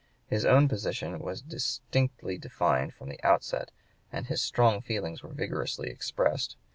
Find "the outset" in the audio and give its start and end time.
3.09-3.69